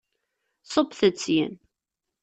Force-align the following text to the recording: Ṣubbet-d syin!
Ṣubbet-d 0.73 1.17
syin! 1.23 1.53